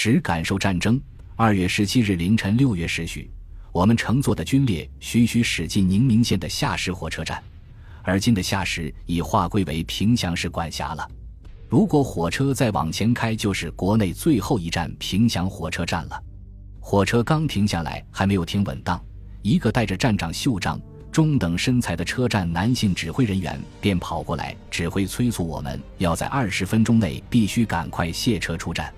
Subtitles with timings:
[0.00, 1.00] 时感受战争。
[1.34, 3.28] 二月十七日凌晨六月时许，
[3.72, 7.42] 我们乘坐的军列徐徐驶进宁明县的下石火车站，
[8.04, 11.10] 而今的下石已划归为平祥市管辖了。
[11.68, 16.22] 如果火车再往前开，就是国内最后一站平祥火车站了。
[16.78, 19.04] 火车刚停下来，还没有停稳当，
[19.42, 20.80] 一个戴着站长袖章、
[21.10, 28.94] 中等身材的车站男性指挥人员便跑过来指挥催促我们要在二十分钟内必须赶快卸车出站。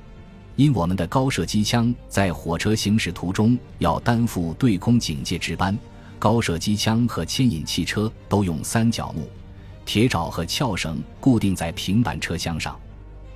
[0.61, 5.75] 因我们的高射机枪在火车行驶途中要担负对空警戒值班，
[6.19, 9.27] 高射机枪和牵引汽车都用三角木、
[9.87, 12.79] 铁爪和撬绳固定在平板车厢上，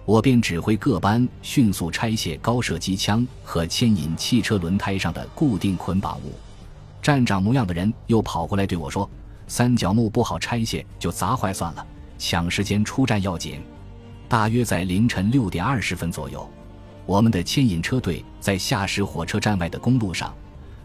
[0.05, 6.35] 我便指挥各班迅速拆卸高射机枪和牵引汽车轮胎上的固定捆绑物。
[7.01, 9.09] 站长模样的人又跑过来对我说
[9.49, 11.87] ：“三角木不好拆卸，就砸坏算了，
[12.19, 13.63] 抢时间出站要紧。”
[14.29, 16.47] 大约在凌晨六点二十分左右。
[17.07, 20.35] 我们的牵引车队在下石火车站外的公路上，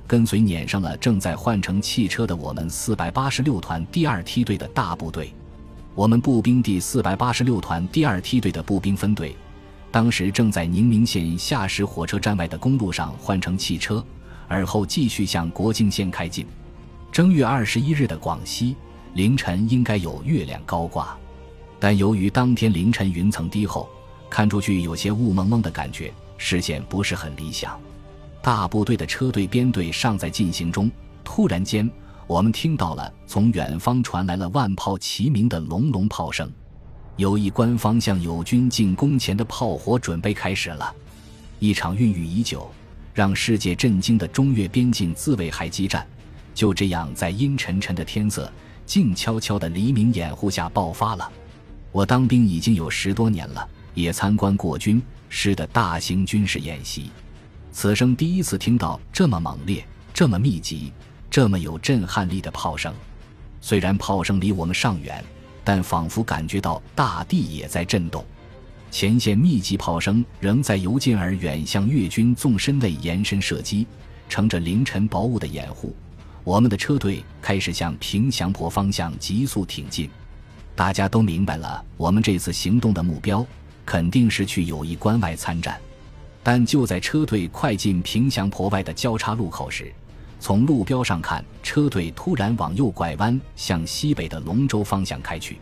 [0.06, 5.34] 跟随撵上了正在换乘汽车的我们四百八十六团第二梯队的大部队。
[5.96, 9.36] 我们步兵第四百八十六团第二梯队的步兵分队，
[9.92, 14.04] 当时正在宁明县下石火车站外的公路上换乘汽车，
[14.48, 16.46] 而后继续向国境线开进。
[17.12, 18.76] 正月二十一日的广西
[19.14, 21.18] 凌晨应该有月亮高挂，
[21.80, 23.90] 但由于当天凌晨云层低厚。
[24.30, 27.80] 看出去有些雾蒙蒙的感觉，视线不是很理想。
[28.42, 30.90] 大部队的车队编队尚在进行中，
[31.24, 31.90] 突然间，
[32.28, 36.50] 我们听到了从远方传来了万炮齐鸣的隆隆炮声，
[37.18, 40.94] 有一官方向友军进攻前的炮火准备开始了。
[41.60, 42.72] 一场孕育已久、
[43.14, 46.08] 让世界震惊的中越边境自卫海激战，
[46.54, 48.50] 就这样在阴沉沉的天色、
[48.86, 51.30] 静悄悄的黎明掩护下爆发了。
[51.92, 53.68] 我当兵已经有十多年了。
[54.02, 57.12] 也参观过军师的大型军事演习，
[57.72, 60.92] 此生第一次听到这么猛烈、这么密集、
[61.30, 62.94] 这么有震撼力的炮声。
[63.62, 65.24] 虽然炮声离我们尚远，
[65.64, 68.26] 但仿佛感觉到大地也在震动。
[68.90, 73.86] 前线密集炮声仍在由近而远向越军纵深内延伸射击，
[74.28, 75.96] 乘着凌晨薄雾的掩护，
[76.44, 80.10] 我们的车队开始向平祥坡方向急速挺进。
[80.76, 83.46] 大家都明白了我们这次行动的目标。
[83.90, 85.76] 肯定是去友谊关外参战，
[86.44, 89.92] 但就在车队快进平祥坡外的交叉路口时，
[90.40, 95.58] 从路标上看，车队突然往右拐弯，向西北的龙州方向开去。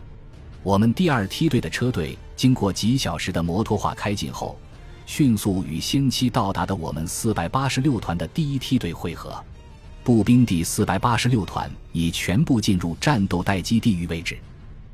[0.62, 4.58] 我们第二梯队的车队经过几小时的摩托化开进后，
[5.06, 9.42] 迅速与先期到达的我们四百八十六团的第一梯队会合。
[10.04, 14.36] 步兵第四百八十六团已全部进入战斗待机地域位置，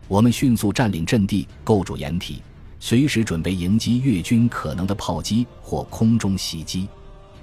[0.06, 2.40] 我们迅速占领阵地，构筑掩体。
[2.86, 6.86] 随时准备迎击越军可能的炮击或空中袭击。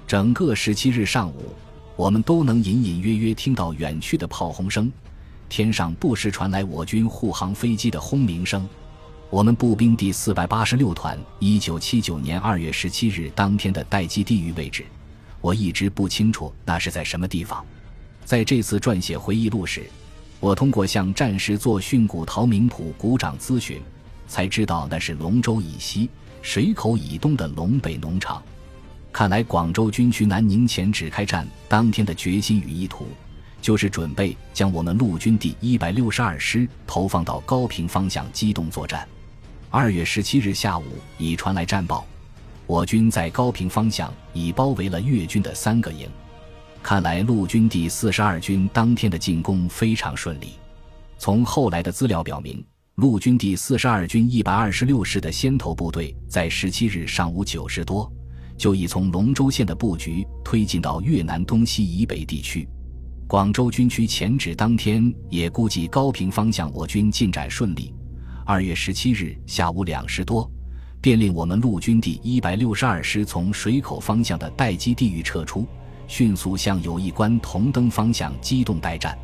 [0.06, 1.52] 整个十七日上午，
[1.96, 4.88] 我们都能隐隐约约听到远去的炮轰声，
[5.48, 8.68] 天上不时传来我军护航飞机的轰鸣声。
[9.30, 14.84] 我们步兵第四百八十六团一九七九年二月十七日当天的待机地域位置，
[15.40, 17.66] 我一直不清楚那是在什么地方。
[18.24, 19.90] 在这次撰写回忆录时，
[20.38, 23.82] 我通过向战时作训股陶明普鼓掌咨询。
[24.32, 26.08] 才知道那是龙州以西、
[26.40, 28.42] 水口以东的龙北农场。
[29.12, 33.06] 看来广州军区南宁前指开战当天的决心与意图，
[33.60, 39.06] 就是准备将我们陆军第一百六十二师投放到高平方向机动作战。
[39.68, 40.84] 二月十七日下午
[41.18, 42.06] 已传来战报，
[42.66, 46.08] 我军在高平方向已包围了越军的三个营。
[46.82, 50.54] 看来陆军第四十二军当天的进攻非常顺利。
[51.18, 52.64] 从后来的资料表明。
[52.96, 58.10] 陆军第四十二军一百二十六师的先头部队，在十七日上午九时多，
[58.54, 62.68] 就已从龙州县的布局推进到越南东西以北地区。
[63.26, 67.94] 广州军区前指当天也估计高平方向我军进展顺利。
[68.44, 70.48] 二月十七日下午两时多，
[71.00, 75.66] 便令我们陆军第一百六十二师从水口方向的待机地域撤出，
[76.06, 79.16] 迅速向友谊关同登方向机动待战。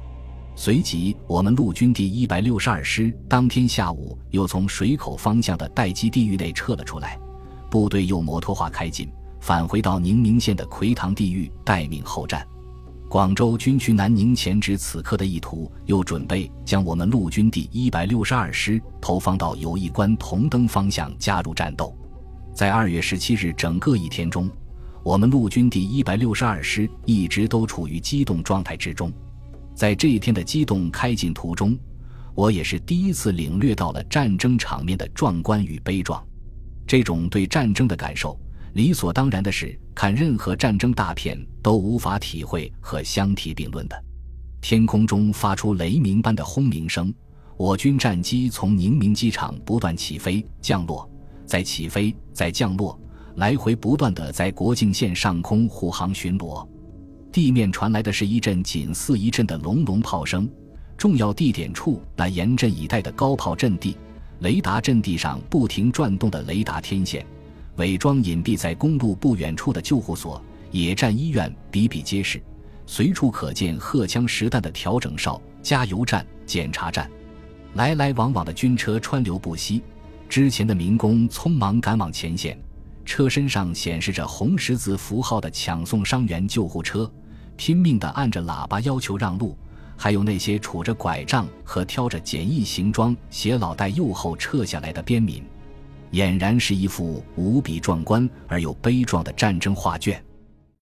[0.61, 7.17] 随即，我们陆军第一百六十二师当天下午又从水口方向的待机地域内撤了出来，
[7.71, 9.09] 部队又摩托化开进，
[9.41, 12.45] 返回到宁明县的奎塘地域待命候战。
[13.09, 21.97] 广州军区南宁前指此刻的意图，又准备将我们陆军第一百六十二师投放到友谊关同登方向加入战斗。
[22.53, 24.51] 在二月十七日整个一天中，
[25.05, 29.13] 我们陆军第一百六十二师一直都处于机动状态之中。
[29.79, 31.79] 在这一天的机动开进途中，
[32.35, 36.21] 我也是第一次领略到了战争场面的壮观与悲壮。
[36.85, 38.37] 这种对战争的感受，
[38.73, 44.05] 理所当然的是，看任何战争大片都无法体会和相提并论的。
[44.61, 47.15] 天空中发出雷鸣般的轰鸣声，
[47.57, 51.09] 我军战机从宁明机场不断起飞、降落，
[51.47, 53.01] 再起飞、再降落，
[53.37, 56.69] 来回不断的在国境线上空护航巡逻。
[57.31, 60.49] 地面传来的是一阵紧似一阵的隆隆炮声。
[60.97, 63.97] 重要地点处，那严阵以待的高炮阵地、
[64.41, 67.25] 雷达阵地上不停转动的雷达天线。
[67.77, 70.43] 伪装隐蔽在公路不远处的救护所、
[70.73, 72.43] 野战医院比比皆是，
[72.87, 77.09] 随处可见荷枪实弹的调整哨、加油站、检查站，
[77.75, 79.81] 来来往往的军车川流不息。
[80.29, 82.59] 之前的民工匆忙赶往前线，
[83.05, 87.09] 车身上显示着红十字符号的抢送伤员救护车，
[87.59, 89.55] 拼命地按着喇叭要求让路；
[89.97, 95.45] 还有那些杵着拐杖和挑着简易行装、携老带幼后撤下来的边民。
[96.13, 100.25] 俨然是一幅无比壮观而又悲壮的战争画卷。